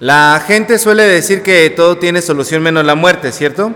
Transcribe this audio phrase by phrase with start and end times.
[0.00, 3.72] La gente suele decir que todo tiene solución menos la muerte, ¿cierto?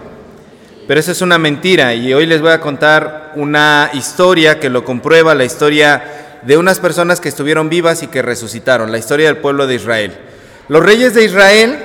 [0.89, 4.85] Pero eso es una mentira y hoy les voy a contar una historia que lo
[4.85, 9.37] comprueba, la historia de unas personas que estuvieron vivas y que resucitaron, la historia del
[9.37, 10.19] pueblo de Israel.
[10.67, 11.79] Los reyes de Israel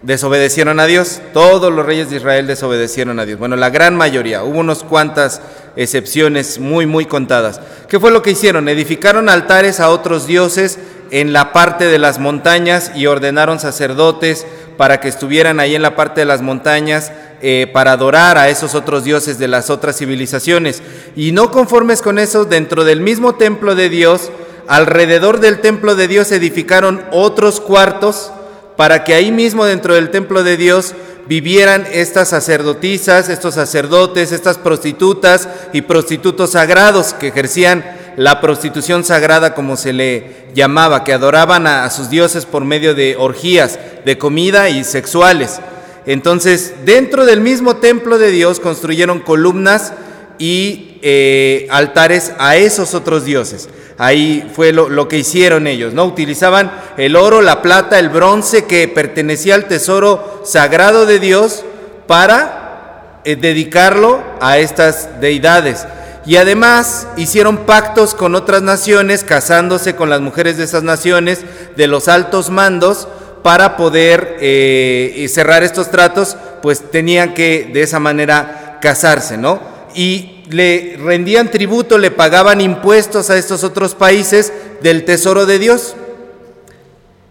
[0.00, 3.38] desobedecieron a Dios, todos los reyes de Israel desobedecieron a Dios.
[3.38, 5.42] Bueno, la gran mayoría, hubo unas cuantas
[5.76, 7.60] excepciones muy, muy contadas.
[7.90, 8.70] ¿Qué fue lo que hicieron?
[8.70, 10.78] Edificaron altares a otros dioses
[11.10, 14.46] en la parte de las montañas y ordenaron sacerdotes
[14.76, 18.74] para que estuvieran ahí en la parte de las montañas eh, para adorar a esos
[18.74, 20.82] otros dioses de las otras civilizaciones.
[21.16, 24.30] Y no conformes con eso, dentro del mismo templo de Dios,
[24.68, 28.32] alrededor del templo de Dios edificaron otros cuartos
[28.76, 30.94] para que ahí mismo dentro del templo de Dios
[31.26, 37.84] vivieran estas sacerdotisas, estos sacerdotes, estas prostitutas y prostitutos sagrados que ejercían
[38.16, 43.16] la prostitución sagrada como se le llamaba, que adoraban a, sus dioses por medio de
[43.16, 45.60] orgías, de comida y sexuales.
[46.06, 49.92] Entonces, dentro del mismo templo de Dios construyeron columnas
[50.38, 53.68] y eh, altares a esos otros dioses.
[53.98, 56.06] Ahí fue lo, que hicieron ellos, ¿no?
[56.06, 61.64] Utilizaban el oro, la plata, el bronce que pertenecía al tesoro sagrado de Dios
[62.06, 65.86] para eh, dedicarlo a estas deidades.
[66.26, 71.40] Y además hicieron pactos con otras naciones, casándose con las mujeres de esas naciones,
[71.76, 73.08] de los altos mandos,
[73.42, 79.60] para poder eh, cerrar estos tratos, pues tenían que de esa manera casarse, ¿no?
[79.94, 85.96] Y le rendían tributo, le pagaban impuestos a estos otros países del tesoro de Dios.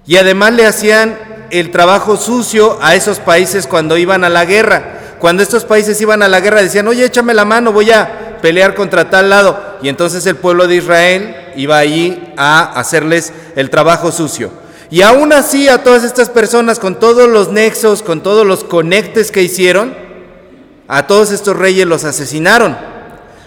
[0.07, 1.17] Y además le hacían
[1.51, 5.17] el trabajo sucio a esos países cuando iban a la guerra.
[5.19, 8.75] Cuando estos países iban a la guerra decían, oye, échame la mano, voy a pelear
[8.75, 9.77] contra tal lado.
[9.81, 14.51] Y entonces el pueblo de Israel iba allí a hacerles el trabajo sucio.
[14.91, 19.31] Y aún así a todas estas personas, con todos los nexos, con todos los conectes
[19.31, 19.95] que hicieron,
[20.87, 22.75] a todos estos reyes los asesinaron.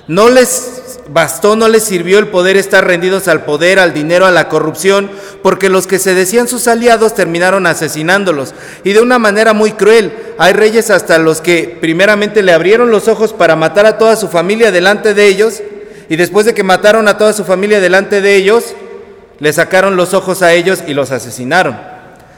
[0.06, 4.31] No les bastó, no les sirvió el poder estar rendidos al poder, al dinero, a
[4.31, 5.10] la corrupción,
[5.42, 8.54] porque los que se decían sus aliados terminaron asesinándolos.
[8.84, 10.12] Y de una manera muy cruel.
[10.38, 14.28] Hay reyes hasta los que primeramente le abrieron los ojos para matar a toda su
[14.28, 15.62] familia delante de ellos,
[16.08, 18.75] y después de que mataron a toda su familia delante de ellos,
[19.38, 21.76] le sacaron los ojos a ellos y los asesinaron.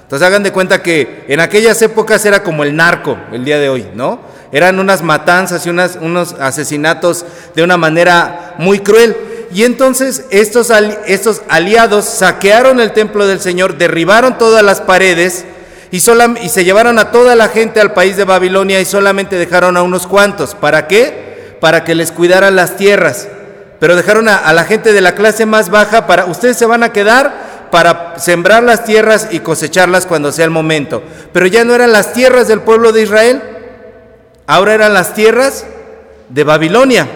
[0.03, 3.69] Entonces hagan de cuenta que en aquellas épocas era como el narco el día de
[3.69, 4.21] hoy, ¿no?
[4.53, 7.25] Eran unas matanzas y unos asesinatos
[7.57, 9.17] de una manera muy cruel.
[9.55, 10.71] Y entonces estos,
[11.07, 15.47] estos aliados saquearon el templo del Señor, derribaron todas las paredes
[15.91, 19.79] y, y se llevaron a toda la gente al país de Babilonia y solamente dejaron
[19.79, 20.55] a unos cuantos.
[20.55, 21.57] ¿Para qué?
[21.61, 23.29] Para que les cuidaran las tierras.
[23.81, 26.83] Pero dejaron a, a la gente de la clase más baja para, ustedes se van
[26.83, 31.03] a quedar para sembrar las tierras y cosecharlas cuando sea el momento.
[31.33, 33.43] Pero ya no eran las tierras del pueblo de Israel,
[34.47, 35.65] Ahora eran las tierras
[36.29, 37.09] de Babilonia.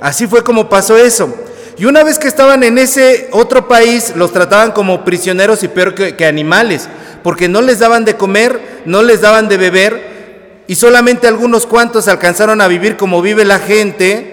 [0.00, 1.34] Así fue como pasó eso.
[1.78, 5.94] Y una vez que estaban en ese otro país, los trataban como prisioneros y peor
[5.94, 6.88] que, animales,
[7.22, 10.16] porque no les daban de comer, no les daban de beber,
[10.66, 14.32] y solamente algunos cuantos alcanzaron a vivir como vive la gente,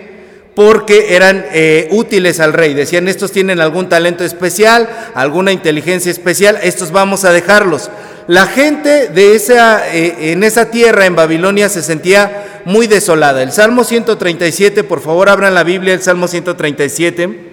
[0.56, 2.74] porque eran eh, útiles al rey.
[2.74, 7.90] Decían, estos tienen algún talento especial, alguna inteligencia especial, estos vamos a dejarlos.
[8.28, 13.42] La gente de esa, eh, en esa tierra, en Babilonia, se sentía muy desolada.
[13.44, 17.52] El Salmo 137, por favor abran la Biblia, el Salmo 137,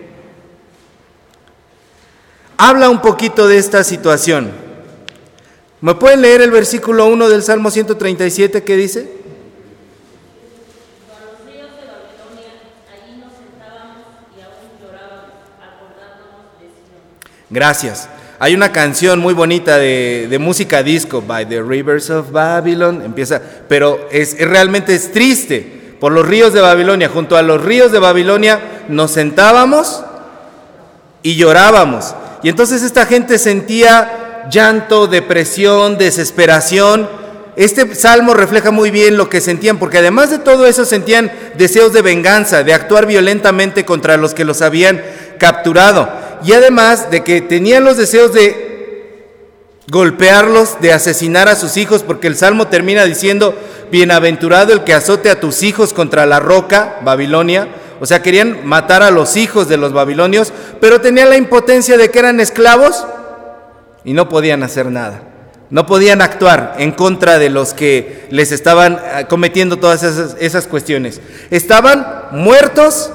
[2.57, 4.53] habla un poquito de esta situación.
[5.81, 9.21] ¿Me pueden leer el versículo 1 del Salmo 137 que dice?
[17.51, 18.09] Gracias.
[18.43, 24.09] Hay una canción muy bonita de, música disco, By the Rivers of Babylon, empieza, pero
[24.11, 25.95] es, realmente es triste.
[26.01, 28.59] Por los ríos de Babilonia, junto a los ríos de Babilonia,
[28.89, 30.03] nos sentábamos
[31.23, 32.15] y llorábamos.
[32.43, 37.11] Y entonces esta gente sentía llanto, depresión, desesperación.
[37.57, 41.93] Este salmo refleja muy bien lo que sentían, porque además de todo eso sentían deseos
[41.93, 45.03] de venganza, de actuar violentamente contra los que los habían
[45.37, 48.71] capturado y además de que tenían los deseos de
[49.91, 53.55] golpearlos, de asesinar a sus hijos, porque el Salmo termina diciendo,
[53.91, 57.69] bienaventurado el que azote a tus hijos contra la roca, Babilonia.
[58.01, 62.11] O sea, querían matar a los hijos de los babilonios, pero tenían la impotencia de
[62.11, 63.05] que eran esclavos
[64.05, 65.23] y no podían hacer nada.
[65.69, 70.67] No podían actuar en contra de los que les estaban eh, cometiendo todas esas, esas
[70.67, 71.21] cuestiones.
[71.51, 73.11] Estaban muertos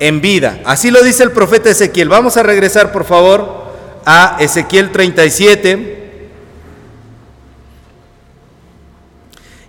[0.00, 0.60] en vida.
[0.64, 2.08] Así lo dice el profeta Ezequiel.
[2.08, 3.64] Vamos a regresar, por favor,
[4.04, 5.94] a Ezequiel 37.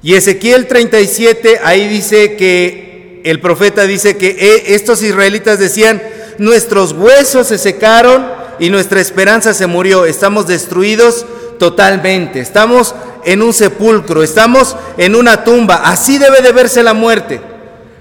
[0.02, 6.02] Y Ezequiel 37, ahí dice que el profeta dice que eh, estos israelitas decían,
[6.38, 8.28] nuestros huesos se secaron
[8.60, 11.26] y nuestra esperanza se murió, estamos destruidos
[11.58, 12.94] totalmente, estamos
[13.24, 17.42] en un sepulcro, estamos en una tumba, así debe de verse la muerte.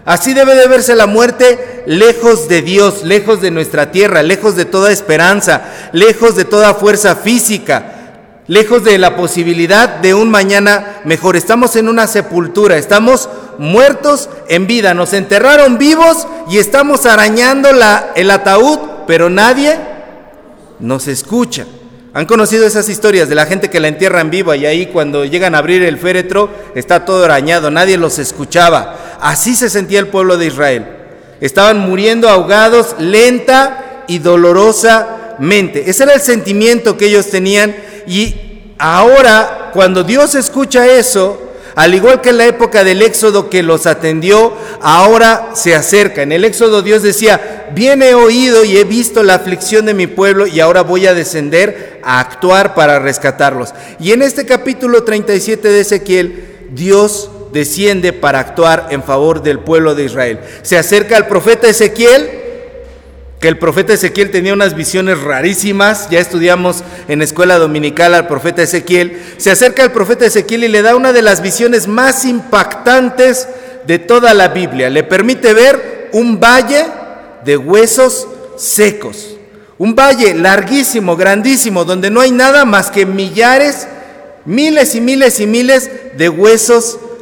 [0.05, 4.67] Así debe de verse la muerte lejos de Dios, lejos de nuestra tierra, lejos de
[4.67, 5.63] toda esperanza,
[5.93, 7.95] lejos de toda fuerza física,
[8.47, 11.37] lejos de la posibilidad de un mañana mejor.
[11.37, 18.13] Estamos en una sepultura, estamos muertos en vida, nos enterraron vivos y estamos arañando la,
[18.15, 19.79] el ataúd, pero nadie
[20.81, 21.65] nos escucha.
[22.13, 25.55] ¿Han conocido esas historias de la gente que la entierran viva y ahí cuando llegan
[25.55, 28.97] a abrir el féretro está todo arañado, nadie los escuchaba?
[29.25, 30.85] Así se sentía el pueblo de Israel.
[31.41, 35.89] Estaban muriendo ahogados lenta y dolorosamente.
[35.89, 37.75] Ese era el sentimiento que ellos tenían
[38.07, 38.35] y
[38.77, 41.41] ahora cuando Dios escucha eso,
[41.75, 46.21] al igual que en la época del Éxodo que los atendió, ahora se acerca.
[46.21, 50.07] En el Éxodo Dios decía, bien he oído y he visto la aflicción de mi
[50.07, 53.73] pueblo y ahora voy a descender a actuar para rescatarlos.
[53.99, 59.95] Y en este capítulo 37 de Ezequiel, Dios desciende para actuar en favor del pueblo
[59.95, 60.41] de Israel.
[60.63, 62.29] Se acerca al profeta Ezequiel,
[63.41, 68.63] que el profeta Ezequiel tenía unas visiones rarísimas, ya estudiamos en escuela dominical al profeta
[68.63, 73.49] Ezequiel, se acerca al profeta Ezequiel y le da una de las visiones más impactantes
[73.87, 76.85] de toda la Biblia, le permite ver un valle
[77.45, 79.37] de huesos secos,
[79.79, 83.87] un valle larguísimo, grandísimo, donde no hay nada más que millares,
[84.45, 87.14] miles y miles y miles de huesos secos.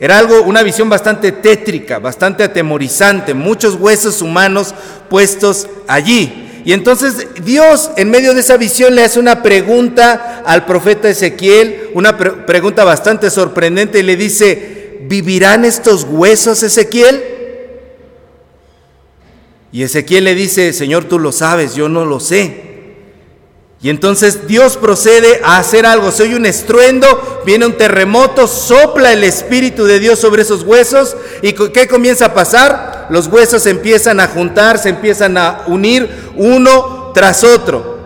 [0.00, 4.74] Era algo, una visión bastante tétrica, bastante atemorizante, muchos huesos humanos
[5.08, 6.62] puestos allí.
[6.64, 11.90] Y entonces Dios en medio de esa visión le hace una pregunta al profeta Ezequiel,
[11.94, 17.22] una pregunta bastante sorprendente y le dice, ¿vivirán estos huesos Ezequiel?
[19.72, 22.67] Y Ezequiel le dice, Señor, tú lo sabes, yo no lo sé.
[23.80, 26.10] Y entonces Dios procede a hacer algo.
[26.10, 31.16] Se oye un estruendo, viene un terremoto, sopla el Espíritu de Dios sobre esos huesos.
[31.42, 33.06] ¿Y qué comienza a pasar?
[33.10, 37.98] Los huesos empiezan a juntar, se empiezan a unir uno tras otro.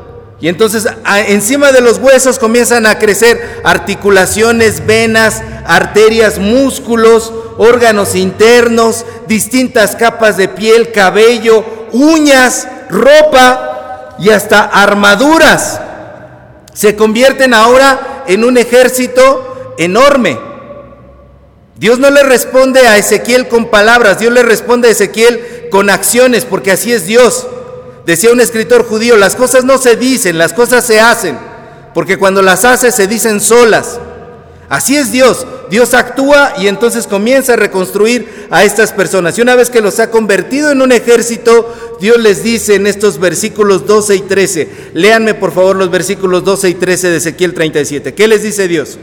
[0.43, 0.87] Y entonces
[1.29, 10.37] encima de los huesos comienzan a crecer articulaciones, venas, arterias, músculos, órganos internos, distintas capas
[10.37, 13.72] de piel, cabello, uñas, ropa,
[14.23, 15.81] y hasta armaduras.
[16.73, 20.39] Se convierten ahora en un ejército enorme.
[21.77, 26.45] Dios no le responde a Ezequiel con palabras, Dios le responde a Ezequiel con acciones,
[26.45, 27.49] porque así es Dios.
[28.07, 31.37] Decía un escritor judío, las cosas no se dicen, las cosas se hacen,
[31.93, 33.99] porque cuando las hace se dicen solas.
[34.73, 35.47] Así es Dios.
[35.69, 39.37] Dios actúa y entonces comienza a reconstruir a estas personas.
[39.37, 41.71] Y una vez que los ha convertido en un ejército,
[42.01, 46.71] Dios les dice en estos versículos 12 y 13, léanme por favor los versículos 12
[46.71, 48.15] y 13 de Ezequiel 37.
[48.15, 48.97] ¿Qué les dice Dios?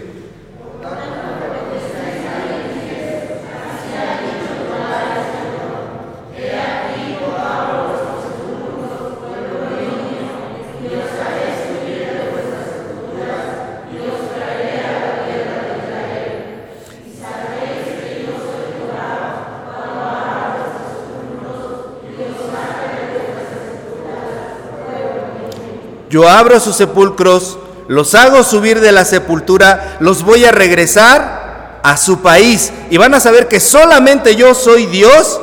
[26.10, 31.98] Yo abro sus sepulcros, los hago subir de la sepultura, los voy a regresar a
[31.98, 32.72] su país.
[32.90, 35.40] Y van a saber que solamente yo soy Dios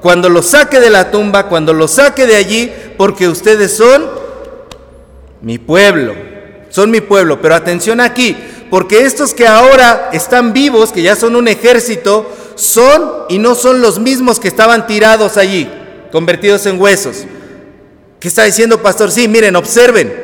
[0.00, 4.04] cuando los saque de la tumba, cuando los saque de allí, porque ustedes son
[5.40, 6.14] mi pueblo.
[6.70, 7.40] Son mi pueblo.
[7.40, 8.36] Pero atención aquí,
[8.70, 13.80] porque estos que ahora están vivos, que ya son un ejército, son y no son
[13.80, 15.70] los mismos que estaban tirados allí,
[16.10, 17.24] convertidos en huesos.
[18.22, 19.10] ¿Qué está diciendo, pastor?
[19.10, 20.14] Sí, miren, observen.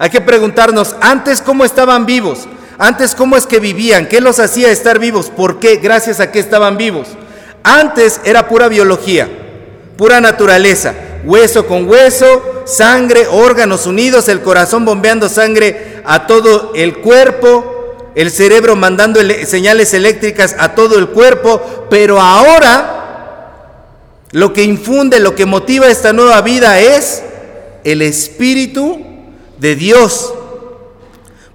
[0.00, 4.68] Hay que preguntarnos, antes cómo estaban vivos, antes cómo es que vivían, qué los hacía
[4.72, 7.06] estar vivos, por qué, gracias a qué estaban vivos.
[7.62, 9.28] Antes era pura biología,
[9.96, 10.92] pura naturaleza,
[11.24, 18.32] hueso con hueso, sangre, órganos unidos, el corazón bombeando sangre a todo el cuerpo, el
[18.32, 22.99] cerebro mandando señales eléctricas a todo el cuerpo, pero ahora
[24.32, 27.22] lo que infunde, lo que motiva esta nueva vida es
[27.84, 29.00] el Espíritu
[29.58, 30.34] de Dios.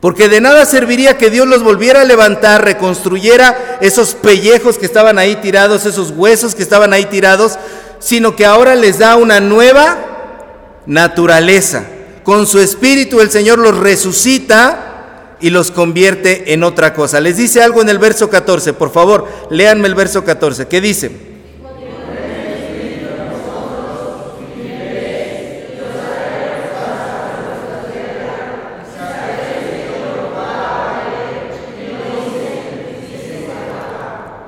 [0.01, 5.17] Porque de nada serviría que Dios los volviera a levantar, reconstruyera esos pellejos que estaban
[5.17, 7.57] ahí tirados, esos huesos que estaban ahí tirados,
[7.99, 11.85] sino que ahora les da una nueva naturaleza.
[12.23, 17.19] Con su espíritu el Señor los resucita y los convierte en otra cosa.
[17.19, 20.67] Les dice algo en el verso 14, por favor, léanme el verso 14.
[20.67, 21.34] ¿Qué dice?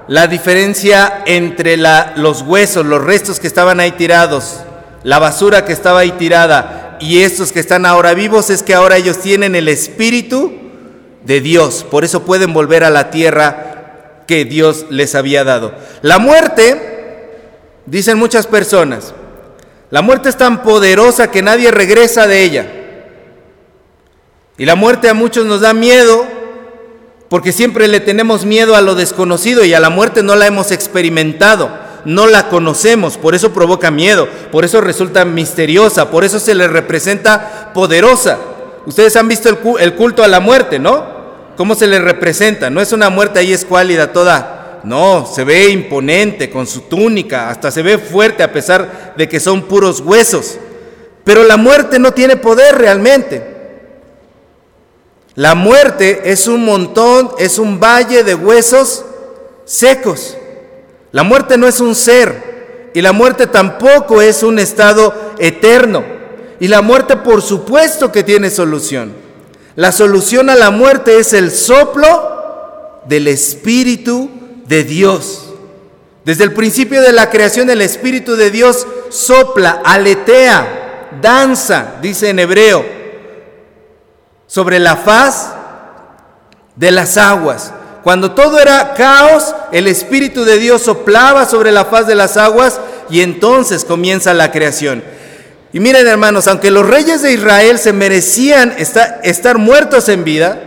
[0.07, 4.61] La diferencia entre los huesos, los restos que estaban ahí tirados,
[5.03, 8.97] la basura que estaba ahí tirada y estos que están ahora vivos es que ahora
[8.97, 10.53] ellos tienen el espíritu
[11.25, 11.85] de Dios.
[11.89, 15.73] Por eso pueden volver a la tierra que Dios les había dado.
[16.01, 17.29] La muerte,
[17.85, 19.13] dicen muchas personas,
[19.89, 22.67] la muerte es tan poderosa que nadie regresa de ella.
[24.57, 26.25] Y la muerte a muchos nos da miedo
[27.29, 30.71] porque siempre le tenemos miedo a lo desconocido y a la muerte no la hemos
[30.71, 31.69] experimentado,
[32.05, 36.67] no la conocemos, por eso provoca miedo, por eso resulta misteriosa, por eso se le
[36.67, 38.37] representa poderosa.
[38.85, 41.17] Ustedes han visto el culto a la muerte, ¿no?
[41.57, 42.69] ¿Cómo se le representa?
[42.69, 47.71] No es una muerte ahí escuálida toda, no, se ve imponente con su túnica, hasta
[47.71, 50.57] se ve fuerte a pesar de que son puros huesos.
[51.25, 53.56] Pero la muerte no tiene poder realmente.
[55.37, 59.05] La muerte es un montón, es un valle de huesos
[59.65, 60.35] secos.
[61.11, 66.03] La muerte no es un ser y la muerte tampoco es un estado eterno.
[66.59, 69.13] Y la muerte por supuesto que tiene solución.
[69.75, 74.31] La solución a la muerte es el soplo del Espíritu
[74.65, 75.53] de Dios.
[76.25, 82.39] Desde el principio de la creación el Espíritu de Dios sopla, aletea, danza, dice en
[82.39, 82.96] hebreo
[84.47, 85.51] sobre la faz
[86.75, 87.73] de las aguas.
[88.03, 92.79] Cuando todo era caos, el Espíritu de Dios soplaba sobre la faz de las aguas
[93.09, 95.03] y entonces comienza la creación.
[95.73, 100.57] Y miren hermanos, aunque los reyes de Israel se merecían estar, muertos en vida,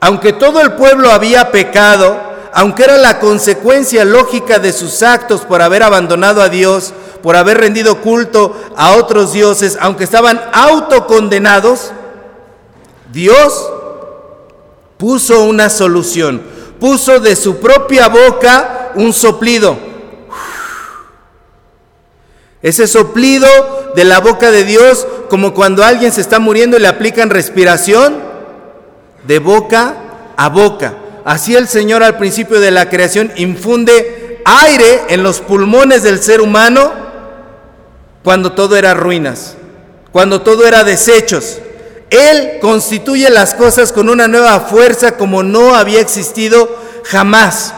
[0.00, 2.18] aunque todo el pueblo había pecado,
[2.54, 7.58] aunque era la consecuencia lógica de sus actos por haber abandonado a Dios, por haber
[7.58, 11.92] rendido culto a otros dioses, aunque estaban autocondenados,
[13.12, 13.70] Dios
[14.96, 16.42] puso una solución,
[16.80, 19.76] puso de su propia boca un soplido.
[22.62, 23.48] Ese soplido
[23.94, 28.16] de la boca de Dios, como cuando alguien se está muriendo y le aplican respiración,
[29.24, 29.94] de boca
[30.36, 30.94] a boca.
[31.24, 36.40] Así el Señor al principio de la creación infunde aire en los pulmones del ser
[36.40, 36.92] humano
[38.24, 39.56] cuando todo era ruinas,
[40.12, 41.58] cuando todo era desechos.
[42.12, 46.68] Él constituye las cosas con una nueva fuerza como no había existido
[47.04, 47.72] jamás.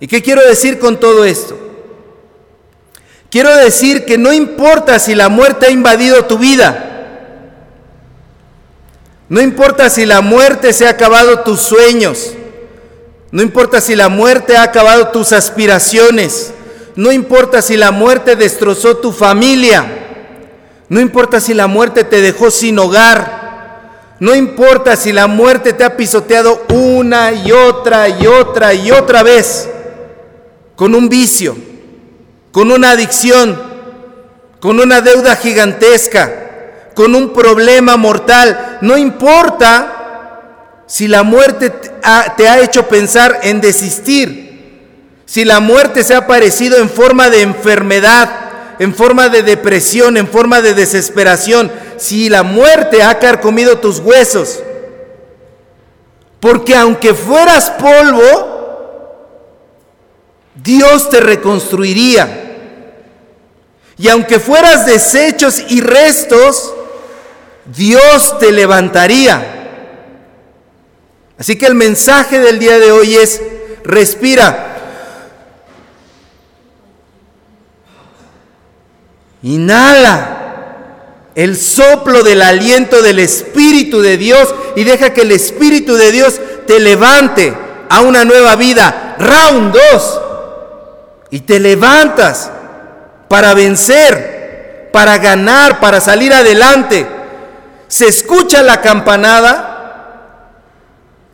[0.00, 1.54] ¿Y qué quiero decir con todo esto?
[3.30, 6.86] Quiero decir que no importa si la muerte ha invadido tu vida,
[9.28, 12.32] no importa si la muerte se ha acabado tus sueños,
[13.30, 16.54] no importa si la muerte ha acabado tus aspiraciones,
[16.96, 19.97] no importa si la muerte destrozó tu familia,
[20.88, 23.46] no importa si la muerte te dejó sin hogar.
[24.20, 29.22] No importa si la muerte te ha pisoteado una y otra y otra y otra
[29.22, 29.68] vez
[30.74, 31.56] con un vicio,
[32.50, 33.60] con una adicción,
[34.60, 36.32] con una deuda gigantesca,
[36.94, 38.78] con un problema mortal.
[38.80, 39.94] No importa
[40.86, 44.48] si la muerte te ha hecho pensar en desistir,
[45.26, 48.47] si la muerte se ha aparecido en forma de enfermedad,
[48.78, 54.60] en forma de depresión, en forma de desesperación, si la muerte ha carcomido tus huesos.
[56.40, 58.58] Porque aunque fueras polvo,
[60.54, 62.44] Dios te reconstruiría.
[63.96, 66.72] Y aunque fueras desechos y restos,
[67.66, 69.54] Dios te levantaría.
[71.36, 73.40] Así que el mensaje del día de hoy es,
[73.84, 74.67] respira,
[79.48, 80.34] Inhala
[81.34, 86.38] el soplo del aliento del Espíritu de Dios y deja que el Espíritu de Dios
[86.66, 87.56] te levante
[87.88, 89.16] a una nueva vida.
[89.18, 90.20] Round 2.
[91.30, 92.50] Y te levantas
[93.28, 97.06] para vencer, para ganar, para salir adelante.
[97.86, 100.50] Se escucha la campanada.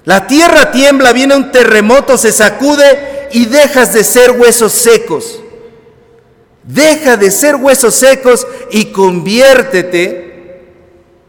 [0.04, 5.40] La tierra tiembla, viene un terremoto, se sacude y dejas de ser huesos secos.
[6.66, 10.62] Deja de ser huesos secos y conviértete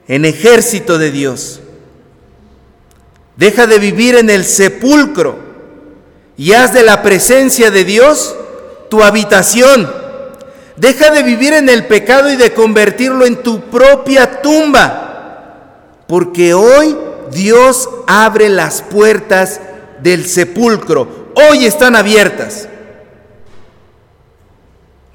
[0.07, 1.59] en ejército de Dios.
[3.35, 5.37] Deja de vivir en el sepulcro
[6.37, 8.35] y haz de la presencia de Dios
[8.89, 9.91] tu habitación.
[10.77, 16.03] Deja de vivir en el pecado y de convertirlo en tu propia tumba.
[16.07, 16.95] Porque hoy
[17.31, 19.59] Dios abre las puertas
[20.01, 21.31] del sepulcro.
[21.49, 22.69] Hoy están abiertas.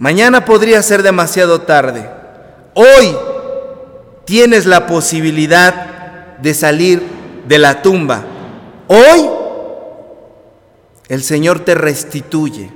[0.00, 2.08] Mañana podría ser demasiado tarde.
[2.72, 3.14] Hoy
[4.24, 7.02] tienes la posibilidad de salir
[7.46, 8.24] de la tumba.
[8.88, 9.28] Hoy
[11.06, 12.70] el Señor te restituye.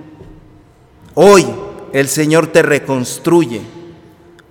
[1.14, 1.46] Hoy
[1.94, 3.62] el Señor te reconstruye.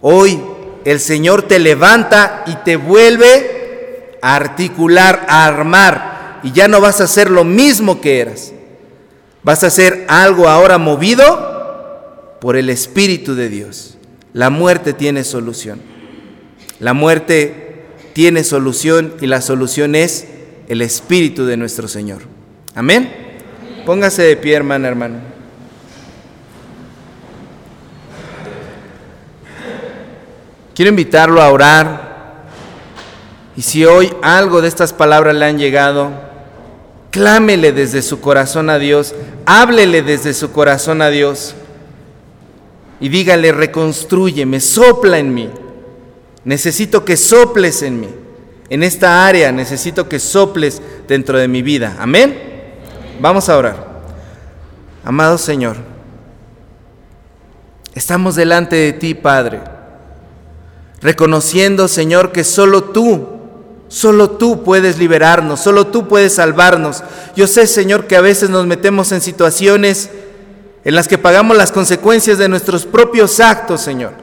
[0.02, 0.42] Hoy
[0.84, 6.40] el Señor te levanta y te vuelve a articular, a armar.
[6.42, 8.52] Y ya no vas a ser lo mismo que eras.
[9.44, 11.53] Vas a ser algo ahora movido
[12.44, 13.96] por el Espíritu de Dios.
[14.34, 15.80] La muerte tiene solución.
[16.82, 20.28] La muerte tiene solución y la solución es
[20.68, 22.24] el Espíritu de nuestro Señor.
[22.76, 23.14] Amén.
[23.86, 25.20] Póngase de pie, hermana, hermano.
[30.76, 32.44] Quiero invitarlo a orar.
[33.56, 36.12] Y si hoy algo de estas palabras le han llegado,
[37.10, 41.56] clámele desde su corazón a Dios, háblele desde su corazón a Dios
[43.04, 45.50] y dígale, reconstruyeme, sopla en mí.
[46.46, 48.10] Necesito que soples en mí.
[48.70, 51.98] En esta área necesito que soples dentro de mi vida.
[52.00, 52.36] Amén.
[53.20, 54.02] Vamos a orar.
[55.04, 55.76] Amado Señor,
[57.94, 59.74] estamos delante de ti, Padre
[61.04, 63.28] reconociendo, Señor, que solo tú,
[63.90, 67.04] solo tú puedes liberarnos, solo tú puedes salvarnos.
[67.36, 70.10] Yo sé, Señor, que a veces nos metemos en situaciones
[70.84, 74.14] en las que pagamos las consecuencias de nuestros propios actos, Señor.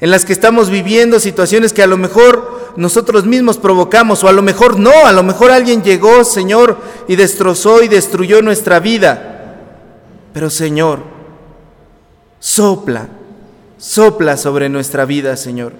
[0.00, 4.32] En las que estamos viviendo situaciones que a lo mejor nosotros mismos provocamos o a
[4.32, 6.78] lo mejor no, a lo mejor alguien llegó, Señor,
[7.08, 9.56] y destrozó y destruyó nuestra vida.
[10.32, 11.00] Pero Señor,
[12.40, 13.08] sopla,
[13.84, 15.74] Sopla sobre nuestra vida, Señor.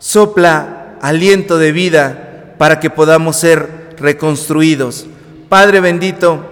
[0.00, 5.06] Sopla aliento de vida para que podamos ser reconstruidos.
[5.48, 6.49] Padre bendito,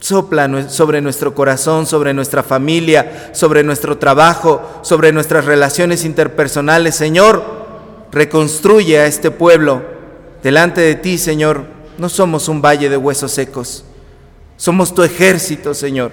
[0.00, 6.94] sopla sobre nuestro corazón, sobre nuestra familia, sobre nuestro trabajo, sobre nuestras relaciones interpersonales.
[6.96, 7.44] Señor,
[8.10, 9.82] reconstruye a este pueblo.
[10.42, 11.64] Delante de ti, Señor,
[11.98, 13.84] no somos un valle de huesos secos.
[14.56, 16.12] Somos tu ejército, Señor.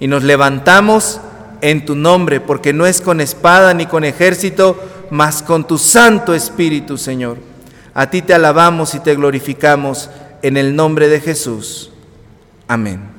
[0.00, 1.20] Y nos levantamos
[1.60, 4.76] en tu nombre, porque no es con espada ni con ejército,
[5.10, 7.38] mas con tu Santo Espíritu, Señor.
[7.94, 11.91] A ti te alabamos y te glorificamos en el nombre de Jesús.
[12.72, 13.11] Amén.